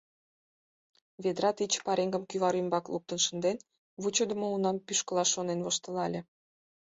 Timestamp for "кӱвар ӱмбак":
2.29-2.85